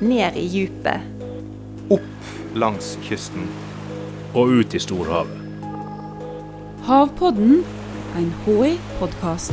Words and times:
ned 0.00 0.36
i 0.36 0.46
djupet. 0.48 1.00
Opp 1.90 2.54
langs 2.54 2.96
kysten. 3.02 3.48
Og 4.36 4.60
ut 4.60 4.74
i 4.74 4.80
storhavet. 4.80 5.34
Havpodden, 6.88 7.64
en 8.16 8.32
HI-podkast. 8.44 9.52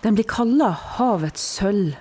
Den 0.00 0.16
blir 0.16 0.24
kalla 0.24 0.70
havets 0.96 1.42
sølv, 1.58 1.96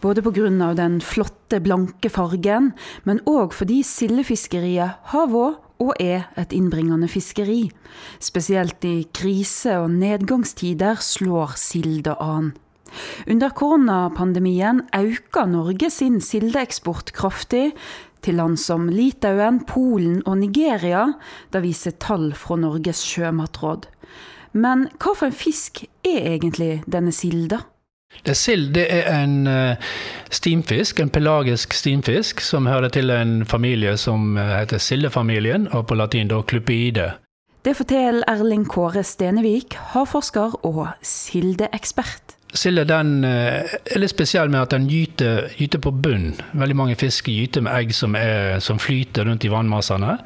både 0.00 0.22
pga. 0.22 0.74
den 0.74 1.00
flotte, 1.00 1.60
blanke 1.60 2.08
fargen, 2.08 2.72
men 3.04 3.20
òg 3.26 3.52
fordi 3.52 3.82
sildefiskeriet 3.82 4.96
har 5.12 5.28
vært 5.28 5.60
og 5.82 5.94
er 6.00 6.28
et 6.38 6.52
innbringende 6.52 7.08
fiskeri. 7.08 7.70
Spesielt 8.20 8.84
i 8.84 9.06
krise- 9.12 9.78
og 9.82 9.90
nedgangstider 9.90 10.96
slår 11.02 11.56
silda 11.56 12.16
an. 12.20 12.52
Under 13.26 13.50
koronapandemien 13.50 14.84
øker 14.96 15.50
Norge 15.50 15.90
sin 15.90 16.20
sildeeksport 16.20 17.12
kraftig, 17.16 17.72
til 18.22 18.38
land 18.38 18.56
som 18.60 18.86
Litauen, 18.88 19.64
Polen 19.66 20.22
og 20.26 20.38
Nigeria. 20.38 21.08
Det 21.52 21.62
viser 21.64 21.98
tall 21.98 22.30
fra 22.38 22.56
Norges 22.56 23.02
sjømatråd. 23.02 23.88
Men 24.52 24.86
hva 25.00 25.14
for 25.16 25.30
en 25.30 25.36
fisk 25.36 25.84
er 26.06 26.34
egentlig 26.36 26.82
denne 26.86 27.12
silda? 27.14 27.64
Det 28.26 28.34
Sild 28.36 28.76
er 28.76 29.06
en 29.08 29.46
uh, 29.48 29.92
stimfisk, 30.30 31.00
en 31.00 31.10
pelagisk 31.10 31.72
stimfisk, 31.72 32.42
som 32.44 32.68
hører 32.68 32.92
til 32.92 33.10
en 33.10 33.46
familie 33.48 33.96
som 33.96 34.36
uh, 34.36 34.58
heter 34.58 34.78
sildefamilien, 34.78 35.66
og 35.72 35.86
på 35.88 35.96
latin 35.96 36.28
da 36.28 36.42
clupide. 36.44 37.08
Det 37.64 37.76
forteller 37.78 38.26
Erling 38.28 38.66
Kåre 38.68 39.02
Stenevik, 39.06 39.78
havforsker 39.94 40.60
og 40.66 40.84
sildeekspert. 41.00 42.36
Silde 42.52 42.84
den 42.84 43.22
er 43.24 43.96
litt 43.96 44.12
spesiell 44.12 44.50
med 44.52 44.66
at 44.66 44.74
den 44.74 44.84
gyter, 44.90 45.46
gyter 45.56 45.80
på 45.80 45.92
bunn. 46.04 46.34
Veldig 46.52 46.76
mange 46.76 46.96
fisk 47.00 47.30
gyter 47.32 47.64
med 47.64 47.72
egg 47.78 47.94
som, 47.96 48.12
er, 48.18 48.58
som 48.60 48.80
flyter 48.82 49.24
rundt 49.24 49.46
i 49.46 49.50
vannmassene. 49.52 50.18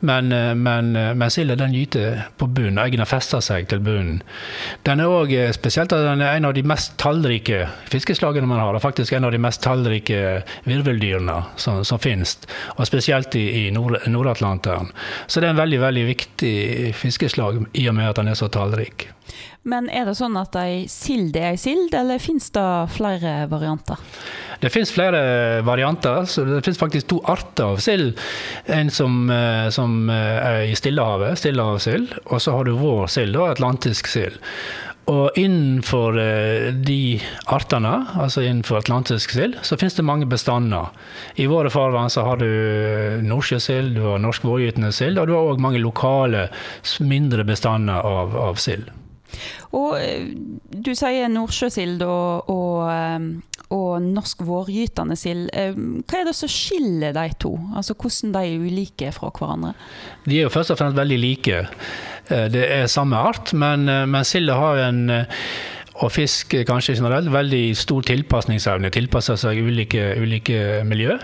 Men, 0.00 0.32
men, 0.62 0.88
men 0.96 1.34
silda 1.34 1.58
den 1.60 1.76
gyter 1.76 2.22
på 2.40 2.48
bunn. 2.56 2.80
Eggene 2.80 3.04
fester 3.08 3.44
seg 3.44 3.68
til 3.68 3.82
bunnen. 3.84 4.22
Den 4.88 5.04
er 5.04 5.12
òg 5.12 5.34
spesielt 5.56 5.92
at 5.92 6.06
den 6.06 6.24
er 6.24 6.38
en 6.38 6.48
av 6.48 6.56
de 6.56 6.64
mest 6.64 6.96
tallrike 7.00 7.66
fiskeslagene 7.92 8.48
man 8.48 8.62
har. 8.64 8.72
Og 8.72 8.84
faktisk 8.84 9.12
en 9.18 9.28
av 9.28 9.36
de 9.36 9.42
mest 9.42 9.60
tallrike 9.64 10.22
virveldyrene 10.64 11.36
som, 11.60 11.82
som 11.84 12.00
finnes. 12.00 12.38
Og 12.78 12.88
spesielt 12.88 13.36
i, 13.36 13.44
i 13.66 13.68
Nord-Atlanteren. 13.76 14.88
Så 15.26 15.44
det 15.44 15.50
er 15.50 15.56
en 15.56 15.62
veldig, 15.62 15.84
veldig 15.84 16.08
viktig 16.14 16.56
fiskeslag 16.96 17.60
i 17.76 17.88
og 17.92 18.00
med 18.00 18.08
at 18.08 18.22
den 18.22 18.32
er 18.32 18.40
så 18.40 18.48
tallrik. 18.52 19.10
Men 19.68 19.88
er 19.92 20.08
det 20.08 20.16
sånn 20.18 20.36
at 20.40 20.56
ei 20.56 20.86
sild 20.90 21.36
er 21.36 21.52
ei 21.52 21.60
sild, 21.60 21.94
eller 21.94 22.22
finnes 22.22 22.48
det 22.54 22.68
flere 22.94 23.34
varianter? 23.50 24.00
Det 24.60 24.72
finnes 24.74 24.90
flere 24.90 25.20
varianter. 25.62 26.24
så 26.24 26.44
Det 26.44 26.64
finnes 26.64 26.78
faktisk 26.78 27.06
to 27.08 27.20
arter 27.24 27.64
av 27.64 27.76
sild. 27.76 28.18
En 28.66 28.90
som, 28.90 29.30
eh, 29.30 29.68
som 29.70 30.10
eh, 30.10 30.16
er 30.16 30.60
i 30.66 30.74
Stillehavet, 30.74 31.38
stillehavssild, 31.38 32.18
og 32.26 32.42
så 32.42 32.52
har 32.52 32.64
du 32.64 32.72
vår 32.72 33.06
sild, 33.06 33.36
atlantisk 33.36 34.06
sild. 34.06 34.38
Og 35.08 35.38
innenfor 35.40 36.18
eh, 36.20 36.72
de 36.74 37.20
artene, 37.46 37.94
altså 38.18 38.42
innenfor 38.42 38.82
atlantisk 38.82 39.30
sild, 39.30 39.56
så 39.62 39.78
finnes 39.78 39.96
det 39.96 40.04
mange 40.04 40.26
bestander. 40.28 40.90
I 41.36 41.46
våre 41.46 41.70
farvann 41.70 42.10
så 42.10 42.26
har 42.26 42.42
du 42.42 43.22
nordsjøsild, 43.24 43.94
du 43.94 44.04
har 44.10 44.18
norsk 44.20 44.44
vårgytende 44.44 44.92
sild, 44.92 45.18
og 45.18 45.30
du 45.30 45.36
har 45.36 45.54
òg 45.54 45.62
mange 45.62 45.80
lokale, 45.80 46.48
mindre 47.00 47.46
bestander 47.48 48.04
av, 48.04 48.36
av 48.36 48.60
sild. 48.60 48.90
Og 49.78 49.94
eh, 50.00 50.26
du 50.68 50.92
sier 50.96 51.30
nordsjøsild 51.32 52.02
og, 52.06 52.50
og, 52.52 52.90
eh, 52.92 53.64
og, 53.74 54.04
norsk 54.04 54.44
vårgytende 54.48 55.16
sild. 55.18 55.48
Eh, 55.52 55.76
hva 55.76 56.20
er 56.20 56.28
det 56.28 56.36
som 56.38 56.52
skiller 56.52 57.16
de 57.16 57.26
to? 57.40 57.54
Altså 57.76 57.96
Hvordan 57.98 58.34
de 58.36 58.44
er 58.44 58.68
ulike 58.68 59.12
fra 59.16 59.32
hverandre? 59.34 59.74
De 60.26 60.38
er 60.38 60.46
jo 60.46 60.54
først 60.54 60.74
og 60.74 60.80
fremst 60.80 60.98
veldig 60.98 61.18
like. 61.22 61.64
Det 62.28 62.60
er 62.60 62.90
samme 62.92 63.16
art, 63.16 63.54
men, 63.56 63.86
men 63.88 64.24
silda 64.28 64.58
har 64.58 64.82
en 64.90 64.98
og 65.98 66.12
fisk 66.14 66.52
kanskje 66.68 66.98
generelt 66.98 67.30
veldig 67.32 67.62
stor 67.74 68.04
tilpasningsevne. 68.06 68.90
Tilpasser 68.94 69.38
seg 69.40 69.58
ulike, 69.64 70.12
ulike 70.20 70.84
miljø. 70.86 71.16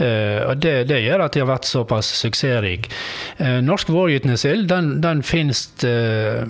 Uh, 0.00 0.48
og 0.48 0.62
det, 0.62 0.88
det, 0.88 1.02
gjør 1.04 1.26
at 1.26 1.34
de 1.34 1.42
har 1.42 1.48
vært 1.50 1.68
såpass 1.68 2.08
suksessrike. 2.22 2.88
Uh, 3.36 3.58
norsk 3.60 3.90
vårgytende 3.92 4.38
sild 4.40 4.70
den, 4.70 4.94
den 5.04 5.20
finnes 5.26 5.66
uh, 5.84 6.46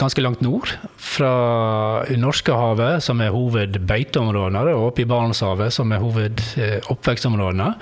ganske 0.00 0.22
langt 0.24 0.40
nord. 0.40 0.70
Fra 0.96 2.04
Norskehavet, 2.18 3.02
som 3.04 3.20
er 3.20 3.34
hovedbeiteområdene, 3.34 4.64
og 4.74 4.92
opp 4.92 5.02
i 5.02 5.08
Barentshavet, 5.08 5.72
som 5.74 5.92
er 5.92 6.02
hovedoppvekstområdene. 6.02 7.72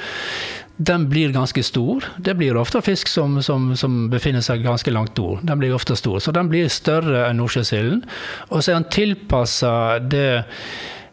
Den 0.81 1.05
blir 1.11 1.33
ganske 1.35 1.63
stor. 1.63 2.07
Det 2.17 2.35
blir 2.41 2.57
ofte 2.57 2.81
fisk 2.81 3.11
som, 3.13 3.37
som, 3.45 3.75
som, 3.77 4.07
befinner 4.13 4.41
seg 4.41 4.65
ganske 4.65 4.93
langt 4.95 5.19
nord. 5.21 5.43
Den 5.45 5.61
blir 5.61 5.75
ofte 5.77 5.97
stor, 5.97 6.19
Så 6.25 6.33
den 6.33 6.49
blir 6.49 6.73
større 6.73 7.27
enn 7.29 7.37
nordsjøsilden. 7.37 8.01
Og 8.49 8.63
så 8.63 8.73
er 8.73 8.81
den 8.81 8.89
tilpassa 8.95 9.75
det 10.01 10.47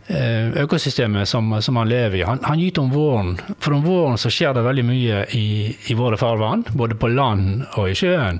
økosystemet 0.07 1.27
som, 1.27 1.49
som, 1.61 1.75
han 1.75 1.89
lever 1.89 2.21
i. 2.21 2.23
Han, 2.23 2.39
han 2.43 2.59
gyter 2.59 2.85
om 2.85 2.91
våren. 2.93 3.33
For 3.59 3.75
om 3.75 3.83
våren 3.83 4.17
så 4.17 4.31
skjer 4.31 4.55
det 4.55 4.63
veldig 4.63 4.85
mye 4.87 5.23
i, 5.35 5.47
i 5.91 5.97
våre 5.99 6.19
farvann, 6.19 6.63
både 6.71 6.95
på 6.95 7.09
land 7.11 7.65
og 7.75 7.89
i 7.91 7.97
sjøen. 7.97 8.39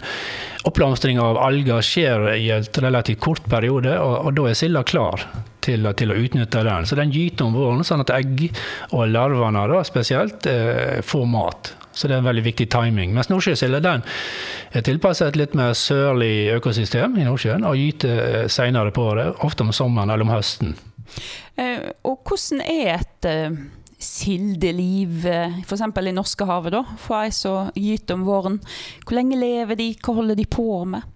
Oppblomstring 0.67 1.19
av 1.19 1.39
alger 1.39 1.83
skjer 1.83 2.29
i 2.35 2.49
et 2.55 2.79
relativt 2.83 3.19
kort 3.23 3.45
periode, 3.51 3.93
og, 3.99 4.15
og 4.27 4.37
da 4.37 4.47
er 4.49 4.59
silda 4.59 4.83
klar 4.87 5.27
til, 5.63 5.87
til, 5.99 6.11
å 6.11 6.19
utnytte 6.19 6.63
den. 6.67 6.87
Så 6.87 6.97
den 6.99 7.11
gyter 7.13 7.47
om 7.47 7.55
våren, 7.55 7.83
sånn 7.87 8.03
at 8.03 8.15
egg 8.15 8.47
og 8.91 9.07
larvene 9.11 9.67
da, 9.71 9.83
spesielt 9.87 10.47
eh, 10.51 10.99
får 11.03 11.27
mat. 11.31 11.73
Så 11.97 12.07
det 12.07 12.17
er 12.17 12.21
en 12.21 12.29
veldig 12.29 12.43
viktig 12.45 12.67
timing. 12.69 13.13
Mens 13.15 13.31
nordsjøsilda 13.31 13.95
er 13.97 14.83
tilpasset 14.85 15.31
et 15.31 15.39
litt 15.41 15.55
mer 15.57 15.73
sørlig 15.77 16.51
økosystem 16.53 17.15
i 17.17 17.25
Nordsjøen 17.25 17.65
og 17.65 17.79
gyter 17.79 18.45
seinere 18.45 18.51
senere 18.53 18.93
på 18.93 19.07
året, 19.09 19.39
ofte 19.47 19.65
om 19.65 19.73
sommeren 19.73 20.13
eller 20.13 20.27
om 20.27 20.35
høsten. 20.35 20.75
Eh, 21.57 21.89
og 22.07 22.21
hvordan 22.27 22.63
er 22.63 22.97
et 22.97 23.27
uh, 23.29 23.59
sildeliv, 23.99 25.25
uh, 25.25 25.59
f.eks. 25.63 25.83
i 25.83 26.15
Norskehavet, 26.15 26.75
da, 26.75 26.83
for 27.01 27.19
ei 27.21 27.33
som 27.35 27.71
gyter 27.75 28.17
om 28.17 28.25
våren? 28.27 28.59
Hvor 29.03 29.19
lenge 29.19 29.39
lever 29.39 29.79
de, 29.79 29.91
hva 30.03 30.17
holder 30.19 30.39
de 30.39 30.47
på 30.49 30.67
med? 30.89 31.07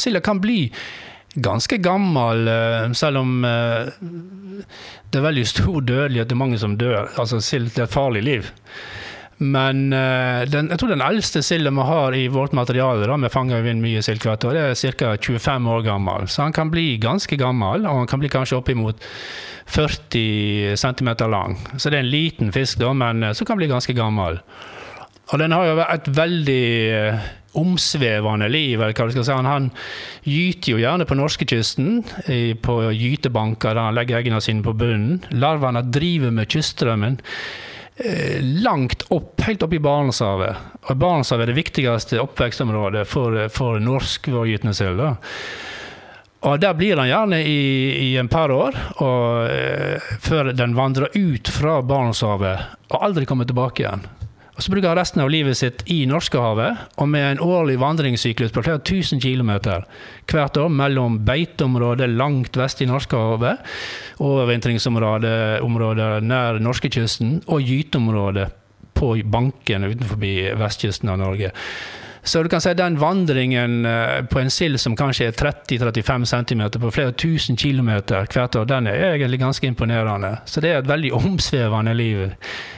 Silda 0.00 0.22
kan 0.24 0.40
bli 0.40 0.66
ganske 1.32 1.78
gammel, 1.80 2.48
selv 2.96 3.22
om 3.22 3.44
det 3.44 5.16
er 5.16 5.24
veldig 5.24 5.44
stor 5.48 5.78
dødelighet. 5.80 6.28
Det 6.28 6.34
er 6.36 6.40
mange 6.40 6.58
som 6.60 6.74
dør. 6.80 7.06
Altså, 7.20 7.40
sild 7.40 7.70
er 7.76 7.86
et 7.86 7.92
farlig 7.92 8.22
liv. 8.24 8.50
Men 9.38 9.90
den, 9.90 10.68
jeg 10.70 10.78
tror 10.78 10.92
den 10.92 11.02
eldste 11.02 11.40
silda 11.42 11.72
vi 11.74 11.86
har 11.88 12.14
i 12.14 12.26
vårt 12.30 12.52
materiale, 12.54 13.08
da, 13.08 13.16
vi 13.18 13.30
fanger 13.32 13.66
inn 13.66 13.80
mye 13.82 14.02
sild 14.04 14.22
hvert 14.22 14.44
år, 14.46 14.58
er 14.60 14.92
ca. 14.98 15.14
25 15.16 15.70
år 15.72 15.86
gammel. 15.86 16.28
Så 16.30 16.44
han 16.44 16.54
kan 16.54 16.70
bli 16.70 16.98
ganske 17.02 17.38
gammel, 17.40 17.88
og 17.88 18.04
han 18.04 18.10
kan 18.10 18.22
bli 18.22 18.30
kanskje 18.30 18.60
oppimot 18.60 19.02
40 19.66 20.76
cm 20.76 21.08
lang. 21.30 21.56
Så 21.78 21.90
det 21.90 21.98
er 21.98 22.04
en 22.04 22.12
liten 22.12 22.52
fisk, 22.52 22.78
da, 22.82 22.92
men 22.92 23.22
eh, 23.22 23.32
som 23.36 23.48
kan 23.48 23.60
bli 23.60 23.70
ganske 23.70 23.94
gammel. 23.96 24.40
Og 25.32 25.38
den 25.40 25.54
har 25.54 25.68
jo 25.68 25.78
et 25.84 26.10
veldig 26.12 26.66
eh, 26.92 27.30
omsvevende 27.56 28.48
liv. 28.48 28.80
eller 28.80 28.92
hva 28.96 29.06
du 29.08 29.14
skal 29.14 29.26
si. 29.28 29.38
Han 29.48 29.70
gyter 30.24 30.74
jo 30.74 30.82
gjerne 30.82 31.08
på 31.08 31.16
norskekysten, 31.16 32.02
på 32.64 32.78
gytebanker 32.96 33.74
der 33.74 33.88
han 33.88 33.96
legger 33.96 34.20
eggene 34.20 34.40
sine 34.44 34.64
på 34.64 34.76
bunnen. 34.76 35.22
Larvene 35.30 35.84
driver 35.88 36.32
med 36.32 36.48
kyststrømmen 36.52 37.20
eh, 37.20 37.81
langt 38.64 39.02
opp, 39.12 39.40
helt 39.44 39.62
opp 39.62 39.72
i 39.76 39.80
Barentshavet. 39.82 40.56
Og 40.88 40.96
Barentshavet 40.96 41.44
er 41.44 41.52
det 41.52 41.58
viktigste 41.58 42.22
oppvekstområdet 42.22 43.04
for, 43.08 43.36
for 43.52 43.82
norskvårgytende 43.82 44.74
sild. 44.74 45.02
Og 46.42 46.58
der 46.58 46.74
blir 46.74 46.96
den 46.98 47.06
gjerne 47.06 47.38
i, 47.46 47.60
i 48.08 48.16
en 48.18 48.30
par 48.32 48.50
år, 48.50 48.78
og, 49.04 49.50
eh, 49.52 50.10
før 50.24 50.50
den 50.56 50.74
vandrer 50.74 51.12
ut 51.14 51.48
fra 51.52 51.78
Barentshavet 51.86 52.90
og 52.90 53.04
aldri 53.06 53.28
kommer 53.28 53.46
tilbake 53.46 53.84
igjen. 53.84 54.02
Og 54.52 54.62
Så 54.62 54.72
bruker 54.72 54.88
han 54.90 54.98
resten 54.98 55.22
av 55.24 55.30
livet 55.32 55.56
sitt 55.56 55.80
i 55.88 56.02
Norskehavet, 56.06 56.76
og 57.00 57.08
med 57.08 57.24
en 57.24 57.40
årlig 57.40 57.78
vandringssyklus 57.80 58.52
på 58.52 58.62
flere 58.66 58.82
tusen 58.84 59.20
kilometer 59.20 59.86
hvert 60.28 60.56
år 60.60 60.68
mellom 60.68 61.24
beiteområder 61.24 62.12
langt 62.12 62.56
vest 62.60 62.82
i 62.84 62.86
Norskehavet, 62.90 63.56
overvintringsområder 64.20 66.20
nær 66.20 66.60
norskekysten 66.60 67.40
og 67.46 67.64
gyteområder 67.64 68.52
på 68.92 69.14
banken 69.24 69.88
utenfor 69.88 70.20
vestkysten 70.60 71.08
av 71.08 71.16
Norge. 71.22 71.48
Så 72.24 72.42
du 72.42 72.48
kan 72.48 72.60
si 72.60 72.70
den 72.74 72.98
vandringen 72.98 73.86
eh, 73.86 74.24
på 74.24 74.38
en 74.38 74.50
sild 74.50 74.80
som 74.80 74.94
kanskje 74.96 75.26
er 75.26 75.34
30-35 75.34 76.24
cm 76.30 76.62
på 76.80 76.90
flere 76.94 77.12
tusen 77.18 77.56
kilometer 77.58 78.28
hvert 78.30 78.56
år, 78.56 78.68
den 78.70 78.86
er 78.86 79.08
egentlig 79.08 79.40
ganske 79.40 79.66
imponerende. 79.66 80.36
Så 80.46 80.62
det 80.62 80.70
er 80.70 80.78
et 80.78 80.90
veldig 80.90 81.10
omsvevende 81.18 81.94
liv 81.98 82.22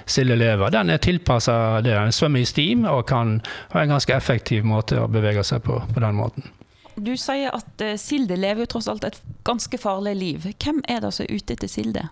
silda 0.07 0.39
lever. 0.41 0.73
Den 0.73 0.91
er 0.91 1.03
tilpassa 1.05 1.83
det. 1.85 1.93
Den 1.93 2.17
svømmer 2.17 2.41
i 2.41 2.49
stim 2.49 2.87
og 2.89 3.05
kan 3.09 3.41
ha 3.75 3.83
en 3.83 3.93
ganske 3.93 4.17
effektiv 4.17 4.65
måte 4.65 5.03
å 5.03 5.11
bevege 5.13 5.45
seg 5.45 5.61
på 5.67 5.83
på 5.93 6.01
den 6.01 6.17
måten. 6.17 6.49
Du 6.97 7.13
sier 7.19 7.53
at 7.53 7.83
uh, 7.83 7.97
silde 8.01 8.39
lever 8.39 8.65
jo 8.65 8.71
tross 8.77 8.89
alt 8.89 9.05
et 9.05 9.19
ganske 9.45 9.79
farlig 9.83 10.15
liv. 10.17 10.47
Hvem 10.63 10.81
er 10.89 11.03
det 11.03 11.11
som 11.13 11.27
er 11.27 11.37
ute 11.37 11.57
etter 11.57 11.69
silde? 11.69 12.09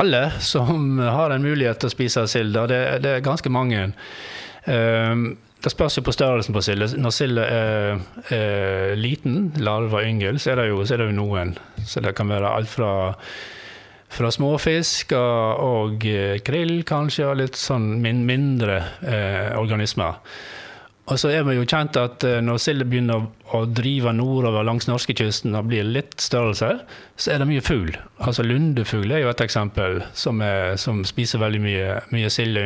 alle 0.00 0.30
som 0.40 0.98
har 0.98 1.30
en 1.30 1.42
mulighet 1.44 1.80
til 1.80 1.90
å 1.90 1.92
spise 1.92 2.24
sild. 2.30 2.56
og 2.56 2.70
Det, 2.72 2.80
det 3.04 3.10
er 3.18 3.24
ganske 3.24 3.52
mange. 3.52 3.90
Um, 4.64 5.34
det 5.60 5.72
spørs 5.72 5.98
jo 5.98 6.04
på 6.06 6.14
størrelsen 6.14 6.56
på 6.56 6.62
silda. 6.64 6.88
Når 6.96 7.12
silda 7.14 7.46
er, 7.46 8.04
er, 8.32 8.94
liten, 8.96 9.50
larva 9.60 10.02
yngel, 10.06 10.40
så 10.40 10.54
er, 10.54 10.62
det 10.62 10.70
jo, 10.70 10.80
er 10.84 11.02
det 11.02 11.10
jo 11.10 11.16
noen. 11.18 11.56
Så 11.84 12.00
det 12.04 12.14
kan 12.16 12.32
være 12.32 12.52
alt 12.56 12.70
fra, 12.72 12.92
fra 14.08 14.30
småfisk 14.32 15.12
og, 15.18 15.66
og 15.66 16.08
krill, 16.46 16.80
kanskje, 16.88 17.28
og 17.28 17.42
litt 17.42 17.60
sånn 17.60 17.92
mindre 18.00 18.80
eh, 19.04 19.52
organismer. 19.60 20.22
Og 21.10 21.18
så 21.18 21.32
er 21.34 21.42
vi 21.42 21.56
jo 21.56 21.66
kjent 21.66 21.96
at 21.98 22.24
eh, 22.24 22.38
når 22.44 22.60
silda 22.62 22.86
begynner 22.86 23.26
å 23.56 23.64
drive 23.66 24.12
nordover 24.14 24.64
langs 24.64 24.86
norskekysten 24.88 25.56
og 25.58 25.68
blir 25.72 25.84
litt 25.84 26.22
størrelse, 26.22 26.72
så 27.18 27.32
er 27.34 27.42
det 27.42 27.48
mye 27.50 27.64
fugl. 27.66 27.96
Altså 28.22 28.46
lundefugl 28.46 29.10
er 29.10 29.24
jo 29.24 29.32
et 29.32 29.42
eksempel 29.42 30.04
som, 30.14 30.40
er, 30.44 30.76
som 30.80 31.02
spiser 31.08 31.42
veldig 31.42 31.64
mye, 31.66 31.96
mye 32.14 32.30
sild 32.32 32.56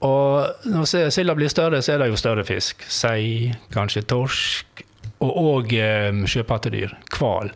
og 0.00 0.66
når 0.70 1.10
silda 1.12 1.34
blir 1.36 1.52
større, 1.52 1.82
så 1.84 1.94
er 1.94 2.02
det 2.02 2.10
jo 2.12 2.20
større 2.20 2.44
fisk. 2.48 2.86
Sei, 2.88 3.52
kanskje 3.74 4.06
torsk, 4.08 4.84
og 5.20 5.42
òg 5.42 5.74
eh, 5.76 6.22
sjøpattedyr. 6.24 6.94
Hval. 7.18 7.52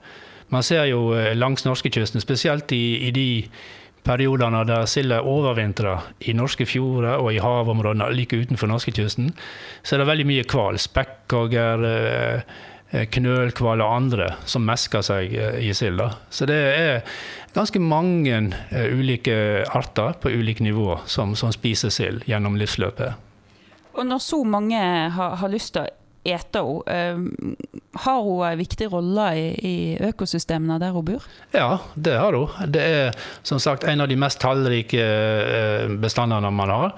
Man 0.52 0.66
ser 0.66 0.84
jo 0.90 1.14
eh, 1.16 1.32
langs 1.36 1.64
norskekysten, 1.64 2.20
spesielt 2.20 2.72
i, 2.76 3.08
i 3.08 3.14
de 3.14 3.28
periodene 4.04 4.60
der 4.68 4.84
silda 4.90 5.22
overvintrer 5.24 6.04
i 6.28 6.34
norske 6.36 6.66
fjorder 6.68 7.22
og 7.22 7.32
i 7.32 7.40
havområdene 7.40 8.10
like 8.12 8.36
utenfor 8.36 8.68
norskekysten, 8.68 9.32
så 9.82 9.96
er 9.96 10.02
det 10.02 10.10
veldig 10.10 10.28
mye 10.28 10.46
hval. 10.50 10.78
Spekkhoggere, 10.80 11.94
eh, 12.12 12.62
knølhval 12.94 13.82
og 13.82 13.96
andre 13.96 14.28
som 14.48 14.64
mesker 14.66 15.02
seg 15.04 15.34
eh, 15.34 15.58
i 15.66 15.72
silda. 15.74 16.10
Så 16.30 16.46
det 16.46 16.58
er 16.58 17.16
ganske 17.54 17.80
mange 17.82 18.38
uh, 18.70 18.86
ulike 18.94 19.64
arter 19.74 20.16
på 20.20 20.32
ulike 20.32 20.64
nivå 20.64 21.00
som, 21.10 21.34
som 21.38 21.52
spiser 21.54 21.92
sild 21.94 22.24
gjennom 22.30 22.58
livsløpet. 22.58 23.20
Og 23.94 24.06
når 24.06 24.22
så 24.22 24.40
mange 24.46 24.78
har, 24.78 25.36
har 25.38 25.52
lyst 25.52 25.74
til 25.76 25.84
å 25.84 25.92
ete 26.24 26.62
henne, 26.88 27.54
har 28.04 28.22
hun 28.24 28.40
en 28.48 28.58
viktig 28.58 28.88
rolle 28.90 29.26
i, 29.38 29.44
i, 29.60 29.74
økosystemene 30.02 30.80
der 30.82 30.94
hun 30.96 31.04
bor? 31.06 31.26
Ja, 31.54 31.78
det 31.94 32.16
har 32.18 32.34
hun. 32.34 32.72
Det 32.72 32.82
er 32.82 33.26
som 33.46 33.60
sagt 33.62 33.84
en 33.86 34.02
av 34.02 34.08
de 34.10 34.16
mest 34.18 34.40
tallrike 34.42 35.04
bestandene 36.02 36.50
man 36.50 36.72
har. 36.74 36.96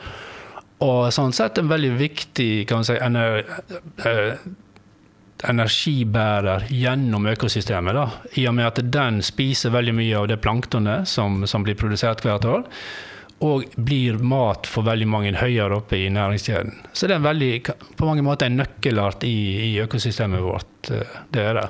Og 0.87 1.09
sånn 1.13 1.35
sett 1.37 1.59
en 1.61 1.69
veldig 1.73 1.93
viktig 1.99 2.51
kan 2.69 2.83
man 2.83 2.89
si, 2.89 2.97
energibærer 5.44 6.67
gjennom 6.73 7.27
økosystemet. 7.29 7.97
Da, 7.97 8.06
I 8.41 8.47
og 8.49 8.56
med 8.56 8.71
at 8.71 8.81
den 8.93 9.21
spiser 9.25 9.75
veldig 9.75 9.97
mye 9.99 10.17
av 10.23 10.31
det 10.31 10.41
planktonet 10.44 11.09
som, 11.11 11.43
som, 11.47 11.67
blir 11.67 11.77
produsert 11.79 12.25
hvert 12.25 12.47
år. 12.49 12.65
Og 13.44 13.67
blir 13.77 14.17
mat 14.25 14.65
for 14.71 14.87
veldig 14.87 15.09
mange 15.12 15.35
høyere 15.37 15.77
oppe 15.83 15.99
i 15.99 16.12
næringskjeden. 16.12 16.73
Så 16.97 17.09
det 17.09 17.19
er 17.19 17.27
veldig, 17.27 17.50
på 17.99 18.09
mange 18.09 18.25
måter 18.25 18.49
en 18.49 18.62
nøkkelart 18.62 19.27
i, 19.29 19.37
i 19.67 19.75
økosystemet 19.85 20.41
vårt. 20.41 20.88
Eh, 20.88 21.19
det 21.35 21.44
er 21.50 21.61
det. 21.61 21.67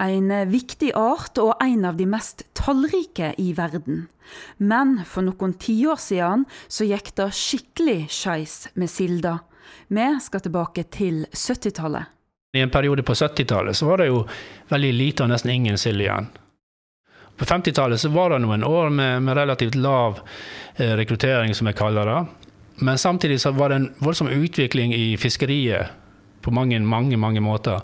En 0.00 0.32
viktig 0.48 0.90
art 0.96 1.38
og 1.40 1.54
en 1.64 1.84
av 1.88 1.96
de 1.96 2.04
mest 2.08 2.44
tallrike 2.56 3.34
i 3.40 3.50
verden. 3.56 4.06
Men 4.56 4.98
for 5.08 5.24
noen 5.24 5.54
tiår 5.60 6.00
siden 6.00 6.44
så 6.68 6.88
gikk 6.88 7.14
det 7.16 7.30
skikkelig 7.36 8.00
skeis 8.12 8.58
med 8.76 8.92
silda. 8.92 9.38
Vi 9.88 10.08
skal 10.24 10.44
tilbake 10.44 10.84
til 10.92 11.24
70-tallet. 11.32 12.15
I 12.56 12.64
en 12.64 12.72
periode 12.72 13.04
på 13.06 13.14
70-tallet 13.14 13.76
så 13.76 13.86
var 13.86 14.00
det 14.00 14.10
jo 14.10 14.24
veldig 14.72 14.92
lite 14.96 15.24
og 15.24 15.32
nesten 15.32 15.52
ingen 15.52 15.78
sild 15.80 16.00
igjen. 16.00 16.28
På 17.36 17.44
50-tallet 17.44 18.00
så 18.00 18.08
var 18.08 18.32
det 18.32 18.40
noen 18.46 18.64
år 18.64 18.90
med, 18.90 19.22
med 19.22 19.36
relativt 19.36 19.76
lav 19.76 20.22
eh, 20.76 20.94
rekruttering, 20.96 21.52
som 21.54 21.68
jeg 21.68 21.76
kaller 21.76 22.08
det. 22.08 22.20
Men 22.80 22.98
samtidig 22.98 23.40
så 23.40 23.52
var 23.56 23.68
det 23.68 23.80
en 23.80 23.90
voldsom 23.98 24.28
utvikling 24.32 24.94
i 24.94 25.16
fiskeriet 25.20 25.92
på 26.40 26.50
mange, 26.50 26.80
mange, 26.80 27.16
mange 27.16 27.40
måter. 27.40 27.80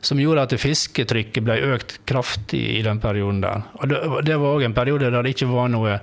Som 0.00 0.20
gjorde 0.22 0.46
at 0.46 0.54
fisketrykket 0.58 1.46
ble 1.46 1.58
økt 1.74 1.98
kraftig 2.10 2.62
i 2.78 2.82
den 2.86 3.00
perioden 3.02 3.42
der. 3.42 3.66
Og 3.78 3.90
det, 3.90 4.02
det 4.26 4.38
var 4.38 4.58
òg 4.58 4.66
en 4.66 4.76
periode 4.76 5.10
der 5.10 5.22
det 5.22 5.34
ikke 5.36 5.50
var 5.50 5.70
noe 5.70 5.98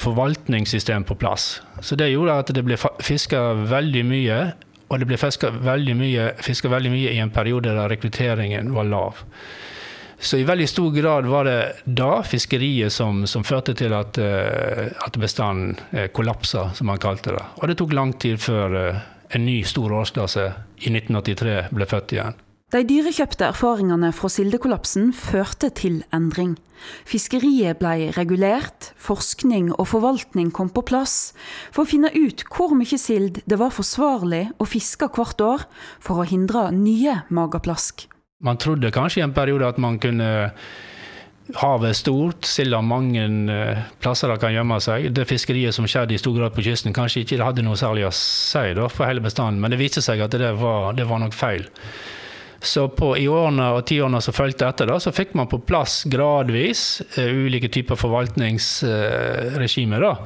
forvaltningssystem 0.00 1.04
på 1.04 1.16
plass. 1.20 1.60
Så 1.80 1.96
det 1.96 2.12
gjorde 2.12 2.38
at 2.40 2.52
det 2.56 2.64
ble 2.64 2.76
fiska 3.04 3.42
veldig 3.68 4.04
mye 4.08 4.40
og 4.90 4.98
det 4.98 5.06
ble 5.06 5.18
fiska 5.20 5.52
veldig, 5.54 5.94
veldig, 5.94 6.92
mye 6.92 7.12
i 7.14 7.20
en 7.22 7.30
periode 7.30 7.70
der 7.76 7.92
rekrutteringen 7.92 8.72
var 8.74 8.88
lav. 8.90 9.20
Så 10.20 10.36
i 10.36 10.44
veldig 10.44 10.66
stor 10.68 10.90
grad 10.92 11.28
var 11.30 11.46
det 11.48 11.60
da 11.86 12.20
fiskeriet 12.26 12.92
som, 12.92 13.22
som 13.30 13.46
førte 13.46 13.72
til 13.78 13.94
at, 13.96 14.18
uh, 14.20 14.90
at 15.06 15.16
bestanden 15.16 15.78
uh, 15.94 16.10
kollapsa, 16.12 16.66
som 16.76 16.90
man 16.90 17.00
kalte 17.00 17.32
det. 17.38 17.46
Og 17.62 17.70
det 17.70 17.78
tok 17.80 17.94
lang 17.96 18.12
tid 18.20 18.42
før 18.42 18.76
uh, 18.76 19.00
en 19.30 19.46
ny 19.46 19.62
stor 19.64 19.94
årsklasse 20.02 20.50
i 20.82 20.92
1983 20.92 21.56
ble 21.72 21.88
født 21.88 22.16
igjen. 22.18 22.36
De 22.70 22.84
dyrekjøpte 22.86 23.48
erfaringene 23.50 24.12
fra 24.14 24.28
sildekollapsen 24.30 25.08
førte 25.16 25.72
til 25.74 26.04
endring. 26.14 26.52
Fiskeriet 27.02 27.80
ble 27.80 28.12
regulert, 28.14 28.92
forskning 28.94 29.72
og 29.74 29.88
forvaltning 29.90 30.52
kom 30.54 30.70
på 30.70 30.84
plass 30.86 31.32
for 31.74 31.82
å 31.82 31.90
finne 31.90 32.12
ut 32.14 32.44
hvor 32.46 32.76
mye 32.78 32.98
sild 33.00 33.40
det 33.50 33.58
var 33.58 33.74
forsvarlig 33.74 34.44
å 34.62 34.68
fiske 34.70 35.08
hvert 35.16 35.42
år 35.42 35.64
for 35.98 36.22
å 36.22 36.28
hindre 36.30 36.68
nye 36.76 37.24
mageplask. 37.34 38.06
Man 38.38 38.62
trodde 38.62 38.94
kanskje 38.94 39.24
i 39.24 39.26
en 39.26 39.34
periode 39.34 39.66
at 39.66 39.82
man 39.82 39.98
kunne 39.98 40.30
Havet 41.58 41.88
er 41.88 41.96
stort, 41.98 42.46
silda 42.46 42.78
mange 42.78 43.24
eh, 43.50 43.78
plasser 43.98 44.30
det 44.30 44.36
kan 44.38 44.52
gjemme 44.54 44.76
seg. 44.78 45.08
Det 45.10 45.24
fiskeriet 45.26 45.74
som 45.74 45.88
skjedde 45.90 46.14
i 46.14 46.20
stor 46.22 46.36
grad 46.36 46.54
på 46.54 46.62
kysten, 46.62 46.94
kanskje 46.94 47.24
ikke 47.24 47.40
hadde 47.42 47.64
noe 47.66 47.74
særlig 47.74 48.04
å 48.06 48.12
si 48.14 48.62
for 48.78 49.02
hele 49.08 49.24
bestanden, 49.24 49.58
men 49.58 49.74
det 49.74 49.80
viste 49.80 49.98
seg 50.04 50.22
at 50.22 50.38
det 50.38 50.52
var, 50.60 50.92
det 50.94 51.08
var 51.10 51.18
nok 51.18 51.34
feil. 51.34 51.66
Så 52.62 52.88
på, 52.92 53.16
i 53.16 53.28
årene 53.28 53.70
og 53.72 53.86
tiårene 53.88 54.20
som 54.20 54.34
fulgte 54.36 54.68
etter, 54.68 54.86
da, 54.90 54.98
så 55.00 55.12
fikk 55.16 55.34
man 55.38 55.48
på 55.48 55.58
plass 55.64 56.04
gradvis 56.10 57.02
uh, 57.16 57.44
ulike 57.46 57.68
typer 57.72 57.96
forvaltningsregimer. 58.00 60.04
Uh, 60.04 60.16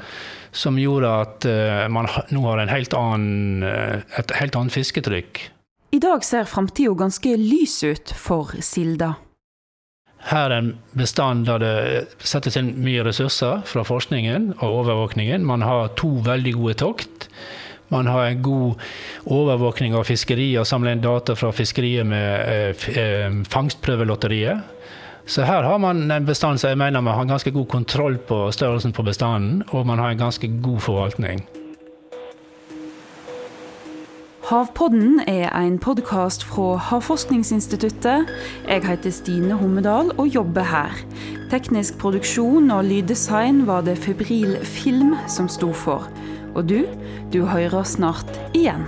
som 0.54 0.78
gjorde 0.78 1.10
at 1.10 1.44
uh, 1.50 1.88
man 1.90 2.06
nå 2.30 2.40
har 2.46 2.66
helt 2.70 2.94
annen, 2.94 3.62
et 3.62 4.30
helt 4.38 4.56
annet 4.58 4.72
fisketrykk. 4.74 5.50
I 5.94 5.98
dag 6.02 6.24
ser 6.26 6.44
framtida 6.50 6.94
ganske 6.98 7.36
lys 7.38 7.84
ut 7.86 8.14
for 8.18 8.50
silda. 8.62 9.14
Her 10.24 10.48
er 10.48 10.56
en 10.56 10.70
bestand 10.96 11.44
der 11.46 11.60
det 11.60 11.74
settes 12.24 12.56
inn 12.56 12.72
mye 12.82 13.04
ressurser 13.04 13.60
fra 13.68 13.84
forskningen 13.84 14.54
og 14.56 14.78
overvåkningen. 14.80 15.44
Man 15.44 15.62
har 15.62 15.92
to 16.00 16.08
veldig 16.24 16.54
gode 16.56 16.74
tokt. 16.80 17.28
Man 17.92 18.06
har 18.06 18.26
en 18.26 18.42
god 18.42 18.84
overvåkning 19.24 19.94
av 19.94 20.06
fiskeriet 20.08 20.60
og 20.62 20.68
samler 20.68 20.94
inn 20.94 21.04
data 21.04 21.36
fra 21.36 21.50
fiskeriet 21.52 22.06
med 22.08 22.30
eh, 22.48 22.86
eh, 23.00 23.42
fangstprøvelotteriet. 23.50 24.70
Så 25.26 25.44
her 25.48 25.64
har 25.64 25.78
man 25.80 26.10
en 26.10 26.26
bestand 26.26 26.60
som 26.60 26.68
jeg 26.68 26.78
mener 26.78 27.00
man 27.00 27.16
har 27.16 27.24
ganske 27.24 27.50
god 27.50 27.68
kontroll 27.68 28.18
på 28.18 28.50
størrelsen 28.52 28.92
på 28.92 29.02
bestanden, 29.02 29.62
og 29.72 29.86
man 29.86 29.98
har 29.98 30.12
en 30.12 30.24
ganske 30.26 30.48
god 30.62 30.80
forvaltning. 30.80 31.46
Havpodden 34.44 35.22
er 35.26 35.48
en 35.56 35.78
podkast 35.80 36.44
fra 36.44 36.76
Havforskningsinstituttet. 36.76 38.28
Jeg 38.68 38.84
heter 38.84 39.10
Stine 39.10 39.56
Hommedal 39.56 40.12
og 40.18 40.28
jobber 40.28 40.68
her. 40.68 40.92
Teknisk 41.48 41.96
produksjon 41.98 42.68
og 42.70 42.84
lyddesign 42.84 43.62
var 43.66 43.86
det 43.88 43.96
Febril 44.04 44.58
Film 44.60 45.16
som 45.32 45.48
sto 45.48 45.72
for. 45.72 46.10
Og 46.54 46.68
du, 46.70 46.84
du 47.34 47.44
hører 47.50 47.82
snart 47.82 48.30
igjen. 48.54 48.86